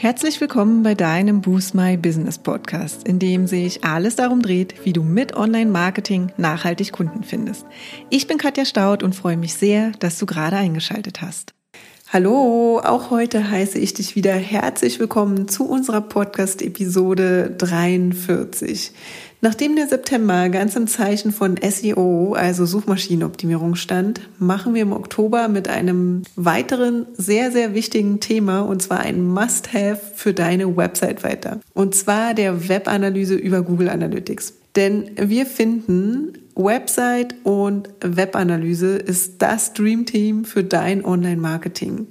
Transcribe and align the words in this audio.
Herzlich 0.00 0.40
willkommen 0.40 0.84
bei 0.84 0.94
deinem 0.94 1.40
Boost 1.40 1.74
My 1.74 1.96
Business 1.96 2.38
Podcast, 2.38 3.08
in 3.08 3.18
dem 3.18 3.48
sich 3.48 3.82
alles 3.82 4.14
darum 4.14 4.42
dreht, 4.42 4.84
wie 4.84 4.92
du 4.92 5.02
mit 5.02 5.34
Online-Marketing 5.34 6.30
nachhaltig 6.36 6.92
Kunden 6.92 7.24
findest. 7.24 7.66
Ich 8.08 8.28
bin 8.28 8.38
Katja 8.38 8.64
Staud 8.64 9.02
und 9.02 9.16
freue 9.16 9.36
mich 9.36 9.54
sehr, 9.54 9.90
dass 9.98 10.16
du 10.20 10.24
gerade 10.24 10.56
eingeschaltet 10.56 11.20
hast. 11.20 11.57
Hallo, 12.10 12.80
auch 12.82 13.10
heute 13.10 13.50
heiße 13.50 13.78
ich 13.78 13.92
dich 13.92 14.16
wieder 14.16 14.32
herzlich 14.32 14.98
willkommen 14.98 15.46
zu 15.46 15.68
unserer 15.68 16.00
Podcast-Episode 16.00 17.54
43. 17.58 18.92
Nachdem 19.42 19.76
der 19.76 19.88
September 19.88 20.48
ganz 20.48 20.74
im 20.74 20.86
Zeichen 20.86 21.32
von 21.32 21.56
SEO, 21.62 22.32
also 22.32 22.64
Suchmaschinenoptimierung 22.64 23.74
stand, 23.74 24.22
machen 24.38 24.72
wir 24.72 24.80
im 24.80 24.94
Oktober 24.94 25.48
mit 25.48 25.68
einem 25.68 26.22
weiteren 26.34 27.04
sehr, 27.12 27.52
sehr 27.52 27.74
wichtigen 27.74 28.20
Thema 28.20 28.60
und 28.60 28.80
zwar 28.80 29.00
ein 29.00 29.22
Must-Have 29.26 30.00
für 30.14 30.32
deine 30.32 30.78
Website 30.78 31.22
weiter. 31.22 31.60
Und 31.74 31.94
zwar 31.94 32.32
der 32.32 32.70
Webanalyse 32.70 33.34
über 33.34 33.60
Google 33.60 33.90
Analytics. 33.90 34.54
Denn 34.76 35.10
wir 35.16 35.44
finden, 35.44 36.32
Website 36.58 37.36
und 37.44 37.88
Webanalyse 38.00 38.96
ist 38.96 39.40
das 39.40 39.72
Dream 39.74 40.06
Team 40.06 40.44
für 40.44 40.64
dein 40.64 41.04
Online-Marketing. 41.04 42.08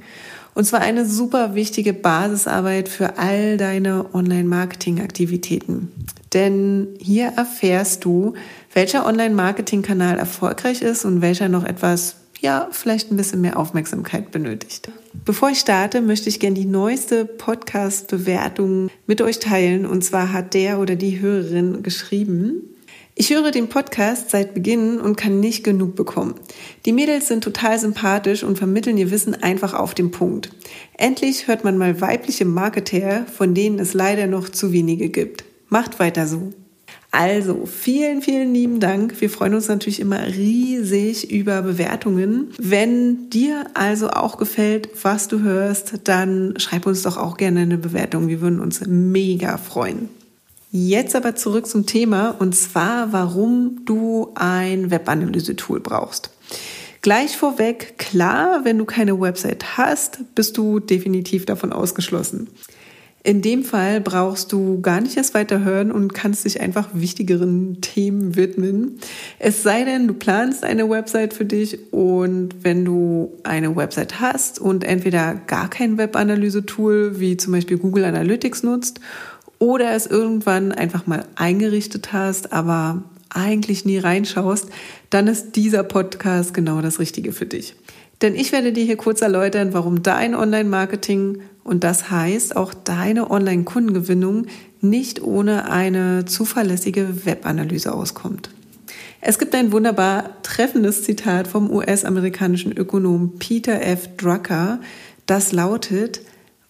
Und 0.55 0.63
zwar 0.63 0.79
eine 0.79 1.05
super 1.05 1.53
wichtige 1.53 1.93
Basisarbeit 1.93 2.87
für 2.89 3.19
all 3.19 3.57
deine 3.57 4.15
Online-Marketing-Aktivitäten. 4.15 5.91
Denn 6.33 6.87
hier 6.97 7.33
erfährst 7.35 8.05
du, 8.05 8.33
welcher 8.73 9.05
Online-Marketing-Kanal 9.05 10.17
erfolgreich 10.17 10.81
ist 10.81 11.03
und 11.03 11.21
welcher 11.21 11.49
noch 11.49 11.65
etwas, 11.65 12.15
ja, 12.39 12.69
vielleicht 12.71 13.11
ein 13.11 13.17
bisschen 13.17 13.41
mehr 13.41 13.59
Aufmerksamkeit 13.59 14.31
benötigt. 14.31 14.89
Bevor 15.25 15.49
ich 15.49 15.59
starte, 15.59 16.01
möchte 16.01 16.29
ich 16.29 16.39
gerne 16.39 16.55
die 16.55 16.65
neueste 16.65 17.25
Podcast-Bewertung 17.25 18.89
mit 19.07 19.21
euch 19.21 19.39
teilen. 19.39 19.85
Und 19.85 20.05
zwar 20.05 20.31
hat 20.31 20.53
der 20.53 20.79
oder 20.79 20.95
die 20.95 21.19
Hörerin 21.19 21.83
geschrieben, 21.83 22.76
ich 23.19 23.31
höre 23.31 23.49
den 23.49 23.67
Podcast 23.67 24.29
seit 24.29 24.53
Beginn 24.53 25.01
und 25.01 25.15
kann 25.15 25.39
nicht 25.39 25.63
genug 25.63 25.95
bekommen. 25.95 26.35
Die 26.85 26.93
Mädels 26.93 27.27
sind 27.27 27.43
total 27.43 27.79
sympathisch 27.79 28.43
und 28.43 28.59
vermitteln 28.59 28.95
ihr 28.95 29.09
Wissen 29.09 29.33
einfach 29.33 29.73
auf 29.73 29.95
den 29.95 30.11
Punkt. 30.11 30.51
Endlich 30.97 31.47
hört 31.47 31.63
man 31.63 31.79
mal 31.79 31.99
weibliche 31.99 32.45
Marketer, 32.45 33.25
von 33.25 33.55
denen 33.55 33.79
es 33.79 33.95
leider 33.95 34.27
noch 34.27 34.49
zu 34.49 34.71
wenige 34.71 35.09
gibt. 35.09 35.45
Macht 35.67 35.99
weiter 35.99 36.27
so. 36.27 36.53
Also, 37.09 37.65
vielen, 37.65 38.21
vielen 38.21 38.53
lieben 38.53 38.79
Dank. 38.79 39.19
Wir 39.19 39.31
freuen 39.31 39.55
uns 39.55 39.67
natürlich 39.67 39.99
immer 39.99 40.27
riesig 40.27 41.31
über 41.31 41.63
Bewertungen. 41.63 42.51
Wenn 42.59 43.31
dir 43.31 43.65
also 43.73 44.11
auch 44.11 44.37
gefällt, 44.37 44.89
was 45.01 45.27
du 45.27 45.39
hörst, 45.39 46.01
dann 46.03 46.53
schreib 46.57 46.85
uns 46.85 47.01
doch 47.01 47.17
auch 47.17 47.37
gerne 47.37 47.61
eine 47.61 47.79
Bewertung. 47.79 48.27
Wir 48.27 48.41
würden 48.41 48.59
uns 48.59 48.85
mega 48.85 49.57
freuen. 49.57 50.09
Jetzt 50.79 51.15
aber 51.15 51.35
zurück 51.35 51.65
zum 51.65 51.87
Thema 51.87 52.35
und 52.37 52.53
zwar, 52.53 53.11
warum 53.11 53.83
du 53.85 54.29
ein 54.35 54.91
Webanalyse-Tool 54.91 55.79
brauchst. 55.79 56.29
Gleich 57.01 57.35
vorweg, 57.35 57.97
klar, 57.97 58.61
wenn 58.63 58.77
du 58.77 58.85
keine 58.85 59.19
Website 59.19 59.77
hast, 59.77 60.19
bist 60.35 60.55
du 60.55 60.79
definitiv 60.79 61.47
davon 61.47 61.73
ausgeschlossen. 61.73 62.47
In 63.23 63.41
dem 63.41 63.63
Fall 63.63 64.01
brauchst 64.01 64.51
du 64.51 64.79
gar 64.81 65.01
nicht 65.01 65.17
erst 65.17 65.33
weiter 65.33 65.63
hören 65.63 65.91
und 65.91 66.13
kannst 66.13 66.45
dich 66.45 66.61
einfach 66.61 66.89
wichtigeren 66.93 67.81
Themen 67.81 68.35
widmen. 68.35 68.99
Es 69.39 69.63
sei 69.63 69.83
denn, 69.83 70.07
du 70.07 70.13
planst 70.13 70.63
eine 70.63 70.87
Website 70.89 71.33
für 71.33 71.43
dich 71.43 71.91
und 71.91 72.49
wenn 72.61 72.85
du 72.85 73.33
eine 73.43 73.75
Website 73.75 74.21
hast 74.21 74.59
und 74.59 74.83
entweder 74.83 75.33
gar 75.33 75.71
kein 75.71 75.97
Webanalyse-Tool 75.97 77.19
wie 77.19 77.35
zum 77.35 77.53
Beispiel 77.53 77.79
Google 77.79 78.05
Analytics 78.05 78.61
nutzt 78.61 79.01
oder 79.59 79.93
es 79.93 80.05
irgendwann 80.05 80.71
einfach 80.71 81.07
mal 81.07 81.25
eingerichtet 81.35 82.13
hast, 82.13 82.53
aber 82.53 83.03
eigentlich 83.29 83.85
nie 83.85 83.97
reinschaust, 83.97 84.69
dann 85.09 85.27
ist 85.27 85.55
dieser 85.55 85.83
Podcast 85.83 86.53
genau 86.53 86.81
das 86.81 86.99
Richtige 86.99 87.31
für 87.31 87.45
dich. 87.45 87.75
Denn 88.21 88.35
ich 88.35 88.51
werde 88.51 88.73
dir 88.73 88.83
hier 88.83 88.97
kurz 88.97 89.21
erläutern, 89.21 89.73
warum 89.73 90.01
dein 90.01 90.33
Online-Marketing 90.33 91.41
und 91.63 91.83
das 91.83 92.09
heißt 92.09 92.55
auch 92.55 92.73
deine 92.73 93.29
Online-Kundengewinnung 93.29 94.47
nicht 94.81 95.21
ohne 95.21 95.69
eine 95.69 96.25
zuverlässige 96.25 97.25
Webanalyse 97.25 97.93
auskommt. 97.93 98.49
Es 99.21 99.39
gibt 99.39 99.53
ein 99.55 99.71
wunderbar 99.71 100.41
treffendes 100.43 101.03
Zitat 101.03 101.47
vom 101.47 101.69
US-amerikanischen 101.69 102.71
Ökonom 102.71 103.37
Peter 103.39 103.81
F. 103.81 104.15
Drucker, 104.15 104.79
das 105.25 105.51
lautet, 105.51 106.21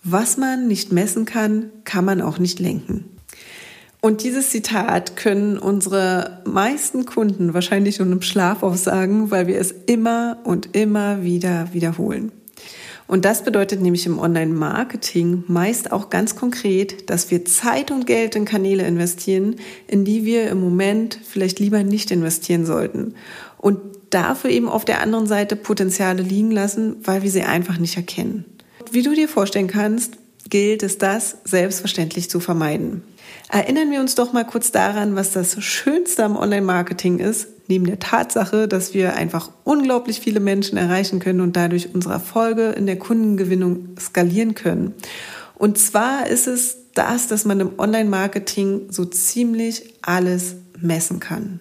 was 0.10 0.38
man 0.38 0.68
nicht 0.68 0.92
messen 0.94 1.26
kann, 1.26 1.72
kann 1.84 2.06
man 2.06 2.22
auch 2.22 2.40
nicht 2.40 2.60
lenken. 2.60 3.06
Und 4.00 4.24
dieses 4.24 4.52
Zitat 4.52 5.18
können 5.18 5.58
unsere 5.58 6.42
meisten 6.46 7.06
Kunden 7.06 7.54
wahrscheinlich 7.54 7.96
schon 7.96 8.12
im 8.12 8.22
Schlaf 8.22 8.64
aufsagen, 8.64 9.32
weil 9.32 9.48
wir 9.48 9.60
es 9.60 9.74
immer 9.88 10.38
und 10.46 10.76
immer 10.76 11.24
wieder 11.24 11.74
wiederholen. 11.74 12.32
Und 13.08 13.26
das 13.26 13.44
bedeutet 13.44 13.82
nämlich 13.82 14.06
im 14.06 14.20
Online-Marketing 14.20 15.44
meist 15.48 15.92
auch 15.92 16.10
ganz 16.10 16.36
konkret, 16.36 17.10
dass 17.10 17.32
wir 17.32 17.44
Zeit 17.46 17.92
und 17.92 18.06
Geld 18.06 18.36
in 18.36 18.46
Kanäle 18.46 18.86
investieren, 18.86 19.56
in 19.88 20.06
die 20.06 20.26
wir 20.26 20.50
im 20.50 20.62
Moment 20.62 21.20
vielleicht 21.28 21.60
lieber 21.60 21.84
nicht 21.84 22.12
investieren 22.12 22.66
sollten. 22.66 23.16
Und 23.58 23.80
dafür 24.10 24.52
eben 24.52 24.70
auf 24.70 24.86
der 24.86 25.02
anderen 25.02 25.28
Seite 25.28 25.58
Potenziale 25.58 26.22
liegen 26.22 26.52
lassen, 26.52 26.98
weil 27.04 27.24
wir 27.24 27.32
sie 27.32 27.44
einfach 27.44 27.78
nicht 27.78 27.98
erkennen 27.98 28.46
wie 28.94 29.04
du 29.04 29.14
dir 29.14 29.28
vorstellen 29.28 29.68
kannst, 29.68 30.14
gilt 30.50 30.84
es 30.84 30.98
das 30.98 31.38
selbstverständlich 31.44 32.30
zu 32.30 32.40
vermeiden. 32.40 33.04
Erinnern 33.50 33.92
wir 33.92 34.00
uns 34.00 34.16
doch 34.16 34.34
mal 34.34 34.46
kurz 34.46 34.72
daran, 34.72 35.16
was 35.16 35.32
das 35.32 35.62
Schönste 35.64 36.24
am 36.24 36.36
Online-Marketing 36.36 37.20
ist, 37.20 37.48
neben 37.68 37.86
der 37.86 38.00
Tatsache, 38.00 38.68
dass 38.68 38.94
wir 38.94 39.16
einfach 39.16 39.52
unglaublich 39.64 40.20
viele 40.20 40.40
Menschen 40.40 40.78
erreichen 40.78 41.20
können 41.20 41.42
und 41.42 41.56
dadurch 41.56 41.94
unsere 41.94 42.14
Erfolge 42.14 42.70
in 42.70 42.86
der 42.86 43.00
Kundengewinnung 43.00 43.96
skalieren 44.00 44.54
können. 44.54 44.94
Und 45.56 45.78
zwar 45.78 46.28
ist 46.28 46.48
es 46.48 46.78
das, 46.94 47.28
dass 47.28 47.46
man 47.46 47.60
im 47.60 47.80
Online-Marketing 47.80 48.88
so 48.90 49.06
ziemlich 49.06 49.94
alles 50.02 50.56
messen 50.80 51.20
kann. 51.20 51.60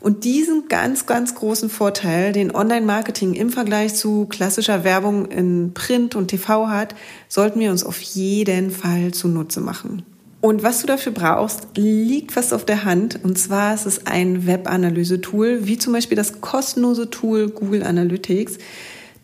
Und 0.00 0.24
diesen 0.24 0.68
ganz, 0.68 1.06
ganz 1.06 1.34
großen 1.34 1.70
Vorteil, 1.70 2.32
den 2.32 2.54
Online-Marketing 2.54 3.34
im 3.34 3.50
Vergleich 3.50 3.94
zu 3.94 4.26
klassischer 4.26 4.84
Werbung 4.84 5.26
in 5.26 5.72
Print 5.74 6.14
und 6.14 6.28
TV 6.28 6.68
hat, 6.68 6.94
sollten 7.28 7.60
wir 7.60 7.70
uns 7.70 7.84
auf 7.84 8.00
jeden 8.00 8.70
Fall 8.70 9.12
zunutze 9.12 9.60
machen. 9.60 10.02
Und 10.40 10.62
was 10.62 10.80
du 10.80 10.86
dafür 10.86 11.12
brauchst, 11.12 11.76
liegt 11.76 12.32
fast 12.32 12.54
auf 12.54 12.64
der 12.64 12.84
Hand. 12.84 13.18
Und 13.24 13.36
zwar 13.38 13.74
ist 13.74 13.86
es 13.86 14.06
ein 14.06 14.46
Web-Analyse-Tool, 14.46 15.66
wie 15.66 15.78
zum 15.78 15.92
Beispiel 15.92 16.16
das 16.16 16.40
kostenlose 16.40 17.10
Tool 17.10 17.48
Google 17.48 17.82
Analytics, 17.82 18.58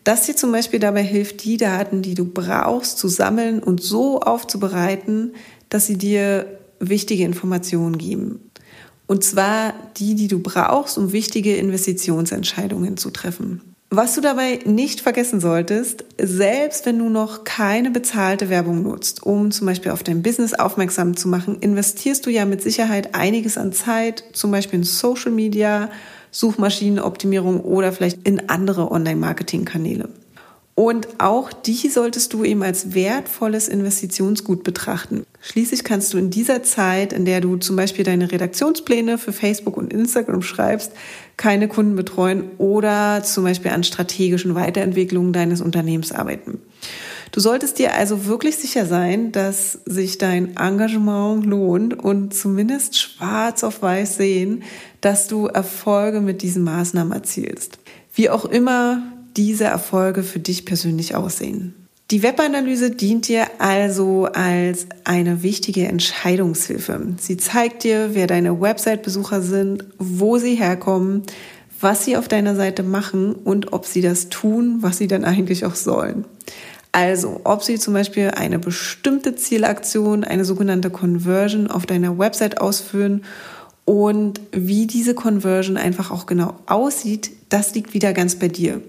das 0.03 0.25
dir 0.25 0.35
zum 0.35 0.51
Beispiel 0.51 0.79
dabei 0.79 1.01
hilft, 1.01 1.45
die 1.45 1.55
Daten, 1.55 2.01
die 2.01 2.13
du 2.13 2.25
brauchst, 2.25 2.97
zu 2.97 3.07
sammeln 3.07 3.63
und 3.63 3.81
so 3.81 4.19
aufzubereiten, 4.19 5.33
dass 5.69 5.87
sie 5.87 5.97
dir 5.97 6.45
wichtige 6.79 7.23
Informationen 7.23 7.97
geben. 7.97 8.51
Und 9.07 9.23
zwar 9.23 9.73
die, 9.97 10.15
die 10.15 10.27
du 10.27 10.39
brauchst, 10.39 10.97
um 10.97 11.11
wichtige 11.11 11.55
Investitionsentscheidungen 11.55 12.97
zu 12.97 13.09
treffen. 13.09 13.61
Was 13.95 14.15
du 14.15 14.21
dabei 14.21 14.59
nicht 14.65 15.01
vergessen 15.01 15.39
solltest, 15.39 16.03
selbst 16.17 16.87
wenn 16.87 16.97
du 16.97 17.09
noch 17.09 17.43
keine 17.43 17.91
bezahlte 17.91 18.49
Werbung 18.49 18.81
nutzt, 18.81 19.21
um 19.21 19.51
zum 19.51 19.67
Beispiel 19.67 19.91
auf 19.91 20.01
dein 20.01 20.23
Business 20.23 20.55
aufmerksam 20.55 21.15
zu 21.15 21.27
machen, 21.27 21.57
investierst 21.59 22.25
du 22.25 22.31
ja 22.31 22.45
mit 22.45 22.63
Sicherheit 22.63 23.13
einiges 23.13 23.55
an 23.55 23.71
Zeit, 23.71 24.23
zum 24.33 24.49
Beispiel 24.49 24.79
in 24.79 24.83
Social 24.83 25.31
Media, 25.31 25.91
Suchmaschinenoptimierung 26.31 27.59
oder 27.59 27.91
vielleicht 27.91 28.27
in 28.27 28.49
andere 28.49 28.89
Online-Marketing-Kanäle. 28.89 30.09
Und 30.75 31.07
auch 31.19 31.53
die 31.53 31.87
solltest 31.89 32.33
du 32.33 32.43
eben 32.43 32.63
als 32.63 32.95
wertvolles 32.95 33.67
Investitionsgut 33.67 34.63
betrachten. 34.63 35.23
Schließlich 35.39 35.83
kannst 35.83 36.13
du 36.13 36.17
in 36.17 36.31
dieser 36.31 36.63
Zeit, 36.63 37.13
in 37.13 37.25
der 37.25 37.41
du 37.41 37.57
zum 37.57 37.75
Beispiel 37.75 38.03
deine 38.03 38.31
Redaktionspläne 38.31 39.19
für 39.19 39.33
Facebook 39.33 39.77
und 39.77 39.93
Instagram 39.93 40.41
schreibst, 40.41 40.91
keine 41.37 41.67
Kunden 41.67 41.95
betreuen 41.95 42.45
oder 42.57 43.21
zum 43.23 43.43
Beispiel 43.43 43.69
an 43.71 43.83
strategischen 43.83 44.55
Weiterentwicklungen 44.55 45.31
deines 45.31 45.61
Unternehmens 45.61 46.11
arbeiten. 46.11 46.59
Du 47.31 47.39
solltest 47.39 47.77
dir 47.77 47.95
also 47.95 48.25
wirklich 48.25 48.57
sicher 48.57 48.85
sein, 48.85 49.31
dass 49.31 49.79
sich 49.85 50.17
dein 50.17 50.55
Engagement 50.55 51.45
lohnt 51.45 51.99
und 51.99 52.33
zumindest 52.33 52.99
schwarz 52.99 53.63
auf 53.63 53.81
weiß 53.81 54.17
sehen, 54.17 54.63
dass 55.01 55.27
du 55.27 55.47
Erfolge 55.47 56.21
mit 56.21 56.41
diesen 56.41 56.63
Maßnahmen 56.63 57.11
erzielst. 57.11 57.79
Wie 58.13 58.29
auch 58.29 58.45
immer 58.45 59.12
diese 59.37 59.65
Erfolge 59.65 60.23
für 60.23 60.39
dich 60.39 60.65
persönlich 60.65 61.15
aussehen. 61.15 61.73
Die 62.11 62.21
Webanalyse 62.21 62.91
dient 62.91 63.27
dir 63.27 63.47
also 63.59 64.25
als 64.25 64.85
eine 65.03 65.41
wichtige 65.41 65.87
Entscheidungshilfe. 65.87 67.15
Sie 67.17 67.37
zeigt 67.37 67.83
dir, 67.83 68.09
wer 68.13 68.27
deine 68.27 68.59
Website-Besucher 68.59 69.41
sind, 69.41 69.85
wo 69.97 70.37
sie 70.37 70.55
herkommen, 70.55 71.23
was 71.79 72.05
sie 72.05 72.17
auf 72.17 72.27
deiner 72.27 72.55
Seite 72.55 72.83
machen 72.83 73.33
und 73.33 73.73
ob 73.73 73.85
sie 73.85 74.01
das 74.01 74.29
tun, 74.29 74.77
was 74.81 74.97
sie 74.97 75.07
dann 75.07 75.25
eigentlich 75.25 75.65
auch 75.65 75.75
sollen. 75.75 76.25
Also, 76.91 77.41
ob 77.45 77.63
sie 77.63 77.79
zum 77.79 77.95
Beispiel 77.95 78.29
eine 78.29 78.59
bestimmte 78.59 79.35
Zielaktion, 79.35 80.23
eine 80.23 80.45
sogenannte 80.45 80.91
Conversion 80.91 81.67
auf 81.67 81.87
deiner 81.87 82.19
Website 82.19 82.61
ausführen 82.61 83.23
und 83.85 84.39
wie 84.51 84.85
diese 84.85 85.15
Conversion 85.15 85.77
einfach 85.77 86.11
auch 86.11 86.27
genau 86.27 86.53
aussieht, 86.67 87.31
das 87.49 87.73
liegt 87.73 87.93
wieder 87.93 88.13
ganz 88.13 88.35
bei 88.35 88.47
dir. 88.47 88.81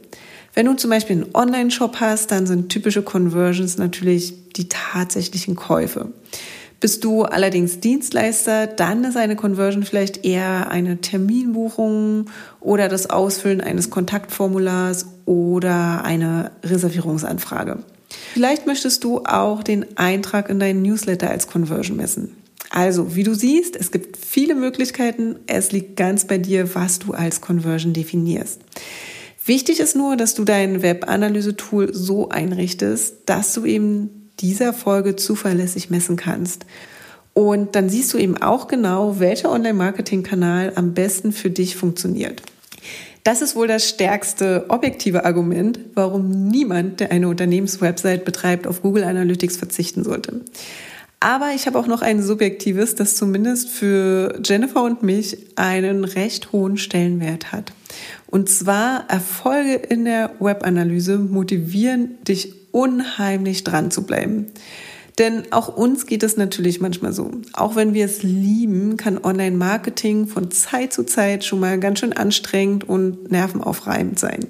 Wenn 0.55 0.67
du 0.67 0.75
zum 0.75 0.91
Beispiel 0.91 1.17
einen 1.17 1.35
Online-Shop 1.35 1.97
hast, 1.99 2.31
dann 2.31 2.47
sind 2.47 2.69
typische 2.69 3.03
Conversions 3.03 3.77
natürlich 3.77 4.53
die 4.53 4.69
tatsächlichen 4.69 5.57
Käufe. 5.57 6.13
Bist 6.79 7.03
du 7.03 7.23
allerdings 7.23 7.81
Dienstleister, 7.81 8.67
dann 8.67 9.05
ist 9.05 9.17
eine 9.17 9.37
Conversion 9.37 9.85
vielleicht 9.85 10.25
eher 10.25 10.71
eine 10.71 11.01
Terminbuchung 11.01 12.27
oder 12.61 12.89
das 12.89 13.11
Ausfüllen 13.11 13.61
eines 13.61 13.91
Kontaktformulars 13.91 15.07
oder 15.25 16.05
eine 16.05 16.51
Reservierungsanfrage. 16.63 17.79
Vielleicht 18.35 18.67
möchtest 18.67 19.03
du 19.03 19.25
auch 19.25 19.63
den 19.63 19.97
Eintrag 19.97 20.51
in 20.51 20.61
deinen 20.61 20.83
Newsletter 20.83 21.31
als 21.31 21.47
Conversion 21.49 21.97
messen. 21.97 22.37
Also, 22.71 23.17
wie 23.17 23.23
du 23.23 23.35
siehst, 23.35 23.77
es 23.77 23.91
gibt 23.91 24.17
viele 24.17 24.55
Möglichkeiten. 24.55 25.37
Es 25.47 25.73
liegt 25.73 25.97
ganz 25.97 26.27
bei 26.27 26.39
dir, 26.39 26.75
was 26.75 26.99
du 26.99 27.13
als 27.13 27.41
Conversion 27.41 27.93
definierst. 27.93 28.61
Wichtig 29.47 29.81
ist 29.81 29.95
nur, 29.95 30.17
dass 30.17 30.35
du 30.35 30.45
dein 30.45 30.83
Webanalyse-Tool 30.83 31.93
so 31.93 32.31
einrichtest, 32.31 33.17
dass 33.27 33.53
du 33.53 33.67
eben 33.67 34.31
dieser 34.41 34.73
Folge 34.73 35.17
zuverlässig 35.17 35.91
messen 35.91 36.17
kannst. 36.17 36.65
Und 37.35 37.75
dann 37.75 37.91
siehst 37.91 38.15
du 38.15 38.19
eben 38.19 38.41
auch 38.41 38.69
genau, 38.69 39.19
welcher 39.19 39.51
Online-Marketing-Kanal 39.51 40.73
am 40.77 40.95
besten 40.95 41.33
für 41.33 41.51
dich 41.51 41.77
funktioniert. 41.77 42.43
Das 43.23 43.43
ist 43.43 43.57
wohl 43.57 43.67
das 43.67 43.89
stärkste 43.89 44.67
objektive 44.69 45.25
Argument, 45.25 45.79
warum 45.95 46.31
niemand, 46.31 47.01
der 47.01 47.11
eine 47.11 47.29
Unternehmenswebsite 47.29 48.25
betreibt, 48.25 48.67
auf 48.67 48.83
Google 48.83 49.05
Analytics 49.05 49.57
verzichten 49.57 50.05
sollte. 50.05 50.41
Aber 51.25 51.53
ich 51.55 51.67
habe 51.67 51.79
auch 51.79 51.87
noch 51.87 52.03
ein 52.03 52.23
subjektives, 52.23 52.97
das 52.97 53.17
zumindest 53.17 53.71
für 53.71 54.39
Jennifer 54.45 54.83
und 54.83 55.03
mich 55.03 55.39
einen 55.57 56.05
recht 56.05 56.53
hohen 56.53 56.77
Stellenwert 56.77 57.51
hat. 57.51 57.73
Und 58.27 58.51
zwar 58.51 59.09
Erfolge 59.09 59.73
in 59.73 60.05
der 60.05 60.33
Webanalyse 60.39 61.17
motivieren 61.17 62.23
dich 62.29 62.53
unheimlich 62.73 63.65
dran 63.65 63.91
zu 63.91 64.05
bleiben. 64.05 64.49
Denn 65.19 65.45
auch 65.51 65.75
uns 65.75 66.05
geht 66.05 66.23
es 66.23 66.37
natürlich 66.37 66.83
manchmal 66.83 67.15
so. 67.15 67.31
Auch 67.55 67.75
wenn 67.75 67.95
wir 67.95 68.05
es 68.05 68.23
lieben, 68.23 68.99
kann 68.99 69.17
Online-Marketing 69.17 70.27
von 70.27 70.51
Zeit 70.51 70.93
zu 70.93 71.05
Zeit 71.05 71.43
schon 71.43 71.61
mal 71.61 71.81
ganz 71.81 72.01
schön 72.01 72.13
anstrengend 72.13 72.87
und 72.87 73.31
nervenaufreibend 73.31 74.19
sein. 74.19 74.49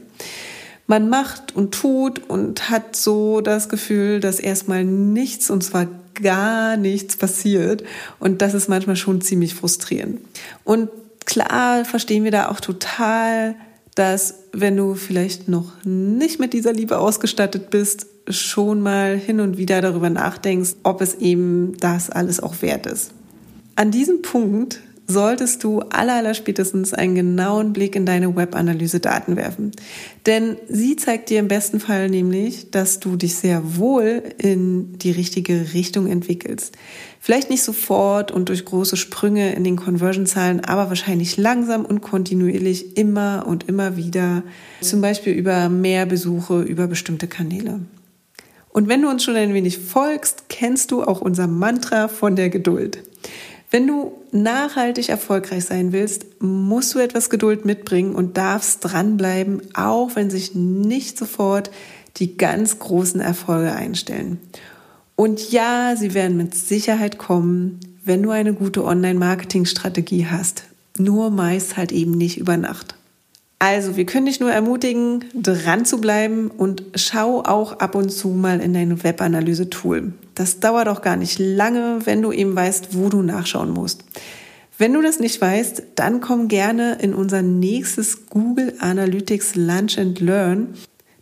Man 0.88 1.08
macht 1.08 1.54
und 1.54 1.72
tut 1.72 2.28
und 2.28 2.68
hat 2.68 2.96
so 2.96 3.40
das 3.40 3.68
Gefühl, 3.68 4.18
dass 4.18 4.40
erstmal 4.40 4.84
nichts 4.84 5.50
und 5.50 5.62
zwar 5.62 5.86
gar 6.14 6.76
nichts 6.76 7.16
passiert. 7.16 7.84
Und 8.18 8.42
das 8.42 8.54
ist 8.54 8.68
manchmal 8.68 8.96
schon 8.96 9.20
ziemlich 9.20 9.54
frustrierend. 9.54 10.20
Und 10.64 10.90
klar 11.24 11.84
verstehen 11.84 12.24
wir 12.24 12.30
da 12.30 12.48
auch 12.48 12.60
total, 12.60 13.56
dass 13.94 14.34
wenn 14.52 14.76
du 14.76 14.94
vielleicht 14.94 15.48
noch 15.48 15.72
nicht 15.84 16.40
mit 16.40 16.52
dieser 16.52 16.72
Liebe 16.72 16.98
ausgestattet 16.98 17.70
bist, 17.70 18.06
schon 18.28 18.80
mal 18.80 19.16
hin 19.16 19.40
und 19.40 19.58
wieder 19.58 19.80
darüber 19.80 20.10
nachdenkst, 20.10 20.76
ob 20.82 21.00
es 21.00 21.14
eben 21.16 21.76
das 21.78 22.10
alles 22.10 22.40
auch 22.40 22.62
wert 22.62 22.86
ist. 22.86 23.12
An 23.76 23.90
diesem 23.90 24.22
Punkt 24.22 24.80
solltest 25.06 25.62
du 25.64 25.80
aller, 25.80 26.34
spätestens 26.34 26.94
einen 26.94 27.14
genauen 27.14 27.72
Blick 27.72 27.94
in 27.94 28.06
deine 28.06 28.34
Webanalyse-Daten 28.34 29.36
werfen. 29.36 29.72
Denn 30.26 30.56
sie 30.68 30.96
zeigt 30.96 31.30
dir 31.30 31.40
im 31.40 31.48
besten 31.48 31.80
Fall 31.80 32.08
nämlich, 32.08 32.70
dass 32.70 33.00
du 33.00 33.16
dich 33.16 33.34
sehr 33.34 33.76
wohl 33.76 34.22
in 34.38 34.96
die 34.98 35.10
richtige 35.10 35.74
Richtung 35.74 36.06
entwickelst. 36.06 36.76
Vielleicht 37.20 37.50
nicht 37.50 37.62
sofort 37.62 38.30
und 38.30 38.48
durch 38.48 38.64
große 38.64 38.96
Sprünge 38.96 39.54
in 39.54 39.64
den 39.64 39.76
Conversion-Zahlen, 39.76 40.60
aber 40.60 40.88
wahrscheinlich 40.88 41.36
langsam 41.36 41.84
und 41.84 42.00
kontinuierlich 42.00 42.96
immer 42.96 43.44
und 43.46 43.68
immer 43.68 43.96
wieder. 43.96 44.42
Zum 44.80 45.00
Beispiel 45.00 45.34
über 45.34 45.68
mehr 45.68 46.06
Besuche, 46.06 46.62
über 46.62 46.86
bestimmte 46.86 47.28
Kanäle. 47.28 47.80
Und 48.70 48.88
wenn 48.88 49.02
du 49.02 49.08
uns 49.08 49.22
schon 49.22 49.36
ein 49.36 49.54
wenig 49.54 49.78
folgst, 49.78 50.48
kennst 50.48 50.90
du 50.90 51.04
auch 51.04 51.20
unser 51.20 51.46
Mantra 51.46 52.08
von 52.08 52.34
der 52.34 52.50
Geduld. 52.50 52.98
Wenn 53.74 53.88
du 53.88 54.12
nachhaltig 54.30 55.08
erfolgreich 55.08 55.64
sein 55.64 55.92
willst, 55.92 56.40
musst 56.40 56.94
du 56.94 57.00
etwas 57.00 57.28
Geduld 57.28 57.64
mitbringen 57.64 58.14
und 58.14 58.36
darfst 58.36 58.84
dranbleiben, 58.84 59.62
auch 59.74 60.14
wenn 60.14 60.30
sich 60.30 60.54
nicht 60.54 61.18
sofort 61.18 61.72
die 62.18 62.36
ganz 62.36 62.78
großen 62.78 63.20
Erfolge 63.20 63.72
einstellen. 63.72 64.38
Und 65.16 65.50
ja, 65.50 65.96
sie 65.96 66.14
werden 66.14 66.36
mit 66.36 66.54
Sicherheit 66.54 67.18
kommen, 67.18 67.80
wenn 68.04 68.22
du 68.22 68.30
eine 68.30 68.54
gute 68.54 68.84
Online-Marketing-Strategie 68.84 70.28
hast. 70.30 70.66
Nur 70.96 71.30
meist 71.30 71.76
halt 71.76 71.90
eben 71.90 72.12
nicht 72.12 72.38
über 72.38 72.56
Nacht. 72.56 72.94
Also, 73.58 73.96
wir 73.96 74.06
können 74.06 74.26
dich 74.26 74.38
nur 74.38 74.52
ermutigen, 74.52 75.24
dran 75.34 75.84
zu 75.84 76.00
bleiben 76.00 76.48
und 76.48 76.84
schau 76.94 77.42
auch 77.42 77.80
ab 77.80 77.96
und 77.96 78.10
zu 78.10 78.28
mal 78.28 78.60
in 78.60 78.72
dein 78.72 79.02
Webanalyse-Tool. 79.02 80.12
Das 80.34 80.60
dauert 80.60 80.88
auch 80.88 81.02
gar 81.02 81.16
nicht 81.16 81.38
lange, 81.38 82.00
wenn 82.04 82.22
du 82.22 82.32
eben 82.32 82.54
weißt, 82.56 82.96
wo 82.96 83.08
du 83.08 83.22
nachschauen 83.22 83.70
musst. 83.70 84.04
Wenn 84.76 84.92
du 84.92 85.02
das 85.02 85.20
nicht 85.20 85.40
weißt, 85.40 85.82
dann 85.94 86.20
komm 86.20 86.48
gerne 86.48 86.98
in 87.00 87.14
unser 87.14 87.42
nächstes 87.42 88.26
Google 88.26 88.74
Analytics 88.80 89.54
Lunch 89.54 89.98
and 89.98 90.18
Learn. 90.20 90.74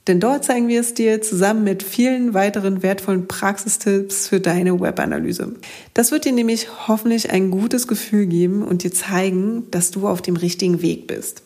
Denn 0.06 0.19
dort 0.19 0.44
zeigen 0.44 0.67
wir 0.69 0.81
es 0.81 0.94
dir 0.94 1.20
zusammen 1.20 1.62
mit 1.62 1.82
vielen 1.82 2.35
weiteren 2.35 2.82
wertvollen 2.82 3.29
Praxistipps 3.29 4.26
für 4.29 4.41
deine 4.41 4.81
Webanalyse. 4.81 5.55
Das 5.94 6.11
wird 6.11 6.25
dir 6.25 6.32
nämlich 6.32 6.88
hoffentlich 6.88 7.31
ein 7.31 7.50
gutes 7.50 7.87
Gefühl 7.87 8.26
geben 8.26 8.62
und 8.62 8.82
dir 8.82 8.93
zeigen, 8.93 9.70
dass 9.70 9.91
du 9.91 10.09
auf 10.09 10.23
dem 10.23 10.37
richtigen 10.37 10.82
Weg 10.82 11.06
bist. 11.06 11.43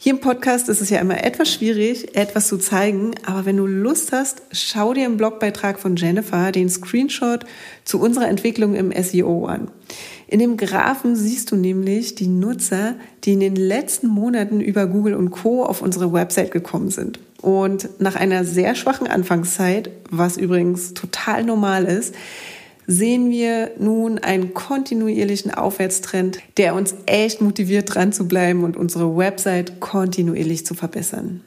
Hier 0.00 0.12
im 0.12 0.20
Podcast 0.20 0.68
ist 0.68 0.80
es 0.80 0.90
ja 0.90 1.00
immer 1.00 1.24
etwas 1.24 1.52
schwierig, 1.52 2.16
etwas 2.16 2.46
zu 2.46 2.56
zeigen, 2.56 3.16
aber 3.26 3.46
wenn 3.46 3.56
du 3.56 3.66
Lust 3.66 4.12
hast, 4.12 4.42
schau 4.52 4.94
dir 4.94 5.04
im 5.04 5.16
Blogbeitrag 5.16 5.80
von 5.80 5.96
Jennifer 5.96 6.52
den 6.52 6.70
Screenshot 6.70 7.44
zu 7.84 8.00
unserer 8.00 8.28
Entwicklung 8.28 8.76
im 8.76 8.92
SEO 9.02 9.46
an. 9.46 9.72
In 10.28 10.38
dem 10.38 10.56
Graphen 10.56 11.16
siehst 11.16 11.50
du 11.50 11.56
nämlich 11.56 12.14
die 12.14 12.28
Nutzer, 12.28 12.94
die 13.24 13.32
in 13.32 13.40
den 13.40 13.56
letzten 13.56 14.06
Monaten 14.06 14.60
über 14.60 14.86
Google 14.86 15.14
und 15.14 15.32
Co 15.32 15.64
auf 15.64 15.82
unsere 15.82 16.12
Website 16.12 16.52
gekommen 16.52 16.90
sind. 16.90 17.18
Und 17.42 17.88
nach 18.00 18.14
einer 18.14 18.44
sehr 18.44 18.76
schwachen 18.76 19.08
Anfangszeit, 19.08 19.90
was 20.10 20.36
übrigens 20.36 20.94
total 20.94 21.42
normal 21.42 21.86
ist, 21.86 22.14
sehen 22.88 23.30
wir 23.30 23.72
nun 23.78 24.18
einen 24.18 24.54
kontinuierlichen 24.54 25.52
Aufwärtstrend, 25.52 26.38
der 26.56 26.74
uns 26.74 26.94
echt 27.04 27.42
motiviert, 27.42 27.94
dran 27.94 28.12
zu 28.12 28.26
bleiben 28.26 28.64
und 28.64 28.76
unsere 28.76 29.16
Website 29.16 29.78
kontinuierlich 29.78 30.64
zu 30.66 30.74
verbessern. 30.74 31.42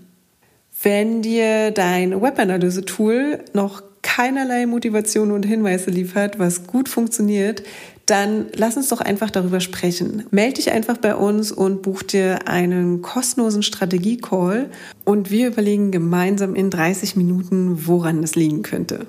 Wenn 0.84 1.24
dir 1.24 1.72
dein 1.72 2.22
Webanalyse-Tool 2.22 3.40
noch 3.54 3.82
keinerlei 4.04 4.68
Motivation 4.68 5.32
und 5.32 5.44
Hinweise 5.46 5.90
liefert, 5.90 6.38
was 6.38 6.68
gut 6.68 6.88
funktioniert, 6.88 7.64
dann 8.06 8.48
lass 8.56 8.78
uns 8.78 8.90
doch 8.90 9.02
einfach 9.02 9.32
darüber 9.32 9.62
sprechen. 9.62 10.26
Meld 10.32 10.58
dich 10.58 10.72
einfach 10.72 10.98
bei 10.98 11.16
uns 11.16 11.52
und 11.52 11.82
buch 11.82 12.04
dir 12.04 12.48
einen 12.48 13.02
kostenlosen 13.02 13.64
Strategie-Call 13.64 14.70
und 15.06 15.32
wir 15.32 15.48
überlegen 15.48 15.92
gemeinsam 15.92 16.54
in 16.54 16.70
30 16.70 17.16
Minuten, 17.16 17.88
woran 17.88 18.24
es 18.24 18.36
liegen 18.36 18.64
könnte. 18.64 19.08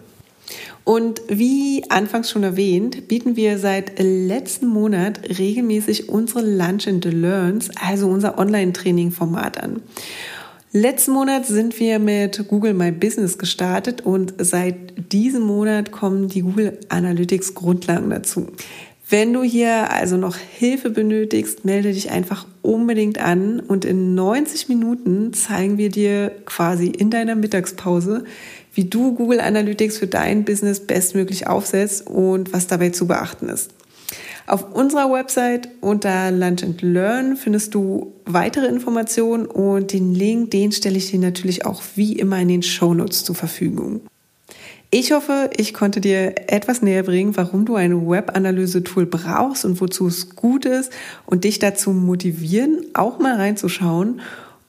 Und 0.85 1.23
wie 1.29 1.85
anfangs 1.89 2.31
schon 2.31 2.43
erwähnt, 2.43 3.09
bieten 3.09 3.37
wir 3.37 3.59
seit 3.59 3.99
letzten 3.99 4.67
Monat 4.67 5.21
regelmäßig 5.39 6.09
unsere 6.09 6.43
Lunch 6.43 6.89
and 6.89 7.05
Learns, 7.05 7.71
also 7.81 8.09
unser 8.09 8.39
Online-Training-Format 8.39 9.63
an. 9.63 9.83
Letzten 10.75 11.13
Monat 11.13 11.45
sind 11.45 11.79
wir 11.79 11.99
mit 11.99 12.49
Google 12.49 12.73
My 12.73 12.91
Business 12.91 13.37
gestartet 13.37 14.01
und 14.01 14.33
seit 14.39 15.13
diesem 15.13 15.43
Monat 15.43 15.93
kommen 15.93 16.29
die 16.29 16.41
Google 16.41 16.79
Analytics 16.89 17.55
Grundlagen 17.55 18.09
dazu. 18.09 18.47
Wenn 19.13 19.35
du 19.35 19.43
hier 19.43 19.91
also 19.91 20.17
noch 20.17 20.37
Hilfe 20.37 20.89
benötigst, 20.89 21.67
melde 21.67 21.93
dich 21.93 22.11
einfach 22.11 22.47
unbedingt 22.63 23.19
an 23.19 23.61
und 23.61 23.85
in 23.85 24.15
90 24.15 24.71
Minuten 24.71 25.35
zeigen 25.35 25.77
wir 25.77 25.91
dir 25.91 26.33
quasi 26.47 26.87
in 26.87 27.11
deiner 27.11 27.35
Mittagspause, 27.35 28.25
wie 28.73 28.85
du 28.85 29.15
Google 29.15 29.41
Analytics 29.41 29.99
für 29.99 30.07
dein 30.07 30.47
Business 30.47 30.81
bestmöglich 30.81 31.47
aufsetzt 31.47 32.07
und 32.07 32.55
was 32.55 32.69
dabei 32.69 32.89
zu 32.89 33.07
beachten 33.07 33.51
ist. 33.51 33.73
Auf 34.47 34.75
unserer 34.75 35.13
Website 35.13 35.69
unter 35.83 36.31
Lunch 36.31 36.63
and 36.63 36.81
Learn 36.81 37.37
findest 37.37 37.75
du 37.75 38.15
weitere 38.25 38.65
Informationen 38.65 39.45
und 39.45 39.93
den 39.93 40.15
Link, 40.15 40.53
den 40.53 40.73
stelle 40.73 40.97
ich 40.97 41.11
dir 41.11 41.21
natürlich 41.21 41.67
auch 41.67 41.83
wie 41.97 42.15
immer 42.15 42.39
in 42.39 42.49
den 42.49 42.63
Show 42.63 42.95
Notes 42.95 43.25
zur 43.25 43.35
Verfügung. 43.35 44.01
Ich 44.95 45.11
hoffe, 45.13 45.49
ich 45.57 45.73
konnte 45.73 46.03
dir 46.03 46.35
etwas 46.49 46.83
näher 46.83 47.03
bringen, 47.03 47.35
warum 47.35 47.65
du 47.65 47.77
ein 47.77 48.11
Webanalyse-Tool 48.11 49.07
brauchst 49.07 49.65
und 49.65 49.81
wozu 49.81 50.07
es 50.07 50.37
gut 50.37 50.67
ist 50.67 50.93
und 51.25 51.45
dich 51.45 51.59
dazu 51.59 51.93
motivieren, 51.93 52.85
auch 52.93 53.19
mal 53.19 53.37
reinzuschauen. 53.37 54.21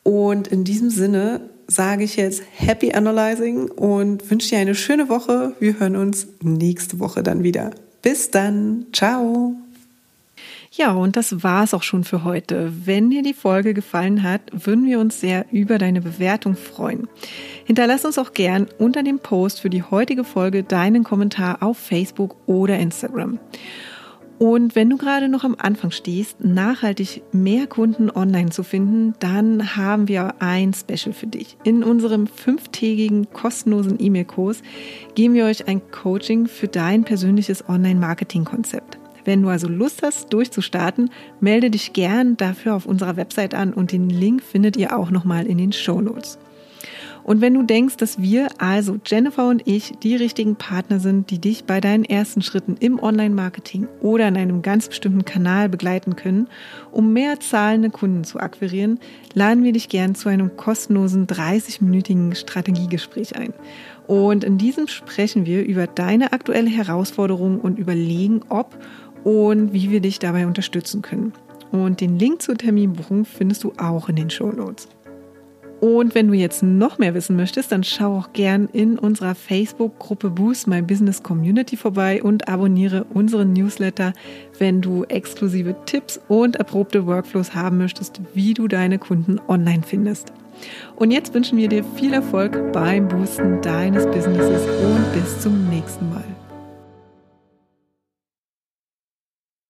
Und 0.01 0.48
in 0.48 0.63
diesem 0.63 0.89
Sinne 0.89 1.42
sage 1.68 2.06
ich 2.06 2.15
jetzt 2.15 2.42
Happy 2.53 2.94
Analyzing 2.94 3.70
und 3.70 4.32
wünsche 4.32 4.51
dir 4.51 4.60
eine 4.60 4.75
schöne 4.75 5.10
Woche. 5.10 5.56
Wir 5.60 5.82
hören 5.82 5.98
uns 5.98 6.27
nächste 6.42 7.01
Woche 7.01 7.22
dann 7.22 7.44
wieder. 7.44 7.72
Bis 8.01 8.32
dann. 8.32 8.86
Ciao. 8.94 9.58
Ja, 10.75 10.94
und 10.94 11.18
das 11.18 11.44
war's 11.44 11.75
auch 11.75 11.84
schon 11.84 12.03
für 12.03 12.24
heute. 12.24 12.74
Wenn 12.86 13.12
dir 13.12 13.22
die 13.22 13.36
Folge 13.36 13.75
gefallen 13.75 14.24
hat, 14.24 14.42
würden 14.51 14.88
wir 14.88 15.00
uns 15.00 15.20
sehr 15.20 15.46
über 15.51 15.77
deine 15.77 16.01
Bewertung 16.01 16.56
freuen. 16.56 17.08
Hinterlass 17.63 18.06
uns 18.06 18.18
auch 18.18 18.34
gern 18.34 18.65
unter 18.80 19.03
dem 19.03 19.20
Post 19.20 19.62
für 19.62 19.70
die 19.70 19.84
heutige 19.84 20.24
Folge 20.24 20.63
deinen 20.63 21.03
Kommentar 21.03 21.62
auf 21.62 21.77
Facebook 21.77 22.36
oder 22.48 22.80
Instagram. 22.80 23.38
Und 24.39 24.75
wenn 24.75 24.89
du 24.89 24.98
gerade 24.98 25.30
noch 25.30 25.44
am 25.44 25.56
Anfang 25.60 25.92
stehst, 25.92 26.44
nachhaltig 26.44 27.22
mehr 27.32 27.68
Kunden 27.68 28.10
online 28.10 28.50
zu 28.50 28.63
finden, 28.63 29.13
dann 29.20 29.75
haben 29.75 30.08
wir 30.08 30.42
ein 30.42 30.74
Special 30.74 31.13
für 31.13 31.27
dich. 31.27 31.56
In 31.63 31.84
unserem 31.84 32.25
fünftägigen 32.25 33.32
kostenlosen 33.32 33.98
E-Mail-Kurs 34.00 34.63
geben 35.13 35.36
wir 35.36 35.46
euch 35.46 35.68
ein 35.68 35.84
Coaching 35.92 36.48
für 36.48 36.68
dein 36.68 37.03
persönliches 37.03 37.70
Online-Marketing-Konzept. 37.70 39.02
Wenn 39.25 39.42
du 39.42 39.50
also 39.50 39.68
Lust 39.68 40.03
hast, 40.03 40.32
durchzustarten, 40.34 41.10
melde 41.39 41.70
dich 41.70 41.94
gern 41.94 42.38
dafür 42.38 42.75
auf 42.75 42.86
unserer 42.86 43.18
Website 43.18 43.53
an 43.53 43.74
und 43.74 43.92
den 43.92 44.10
Link 44.10 44.44
findet 44.44 44.77
ihr 44.77 44.98
auch 44.98 45.12
nochmal 45.12 45.46
in 45.46 45.58
den 45.58 45.72
Show 45.72 46.01
Notes. 46.01 46.39
Und 47.24 47.39
wenn 47.39 47.53
du 47.53 47.63
denkst, 47.63 47.98
dass 47.98 48.22
wir, 48.22 48.50
also 48.58 48.98
Jennifer 49.06 49.48
und 49.48 49.65
ich, 49.65 49.94
die 50.03 50.15
richtigen 50.15 50.56
Partner 50.56 51.00
sind, 51.00 51.32
die 51.32 51.39
dich 51.39 51.63
bei 51.63 51.80
deinen 51.80 52.03
ersten 52.03 52.42
Schritten 52.42 52.75
im 52.80 53.01
Online-Marketing 53.01 53.88
oder 54.01 54.27
in 54.27 54.36
einem 54.36 54.62
ganz 54.62 54.89
bestimmten 54.89 55.24
Kanal 55.24 55.70
begleiten 55.70 56.18
können, 56.18 56.48
um 56.92 57.13
mehr 57.13 57.39
zahlende 57.39 57.89
Kunden 57.89 58.25
zu 58.25 58.39
akquirieren, 58.39 59.00
laden 59.34 59.63
wir 59.63 59.72
dich 59.72 59.88
gern 59.88 60.15
zu 60.15 60.27
einem 60.27 60.58
kostenlosen 60.58 61.27
30-minütigen 61.27 62.36
Strategiegespräch 62.36 63.38
ein. 63.38 63.53
Und 64.06 64.44
in 64.44 64.58
diesem 64.58 64.89
sprechen 64.89 65.46
wir 65.46 65.65
über 65.65 65.88
deine 65.88 66.34
aktuelle 66.34 66.70
Herausforderung 66.70 67.62
und 67.62 67.80
überlegen, 67.80 68.42
ob 68.50 68.75
und 69.24 69.74
wie 69.74 69.89
wir 69.89 70.00
dich 70.00 70.20
dabei 70.20 70.48
unterstützen 70.48 71.01
können. 71.01 71.34
Und 71.72 72.01
den 72.01 72.20
Link 72.20 72.42
zur 72.42 72.56
Terminbuchung 72.56 73.25
findest 73.25 73.63
du 73.63 73.74
auch 73.77 74.10
in 74.10 74.15
den 74.15 74.30
Show 74.30 74.51
Notes. 74.51 74.88
Und 75.84 76.15
wenn 76.15 76.30
du 76.30 76.34
jetzt 76.34 76.63
noch 76.63 76.98
mehr 76.98 77.13
wissen 77.13 77.36
möchtest, 77.36 77.74
dann 77.74 77.84
schau 77.84 78.18
auch 78.18 78.32
gern 78.32 78.70
in 78.72 78.98
unserer 78.98 79.36
Facebook-Gruppe 79.36 80.30
Boost 80.30 80.65
My 80.65 80.82
Business 80.82 81.22
Community 81.24 81.75
vorbei 81.75 82.24
und 82.24 82.48
abonniere 82.48 83.03
unseren 83.13 83.51
Newsletter, 83.51 84.13
wenn 84.60 84.80
du 84.80 85.03
exklusive 85.03 85.75
Tipps 85.86 86.22
und 86.30 86.56
erprobte 86.56 87.06
Workflows 87.06 87.53
haben 87.53 87.80
möchtest, 87.80 88.22
wie 88.34 88.53
du 88.53 88.70
deine 88.70 88.98
Kunden 88.98 89.42
online 89.50 89.84
findest. 89.86 90.32
Und 90.96 91.12
jetzt 91.12 91.34
wünschen 91.34 91.58
wir 91.58 91.68
dir 91.68 91.84
viel 91.96 92.13
Erfolg 92.13 92.72
beim 92.72 93.10
Boosten 93.10 93.62
deines 93.62 94.06
Businesses 94.06 94.62
und 94.65 95.13
bis 95.13 95.42
zum 95.42 95.68
nächsten 95.70 96.08
Mal. 96.08 96.33